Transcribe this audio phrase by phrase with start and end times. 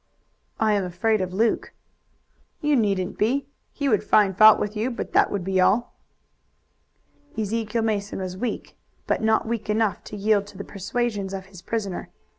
[0.59, 1.73] "I am afraid of Luke."
[2.59, 3.45] "You needn't be.
[3.71, 5.93] He would find fault with you, but that would be all."
[7.37, 8.75] Ezekiel Mason was weak,
[9.05, 12.09] but not weak enough to yield to the persuasions of his prisoner.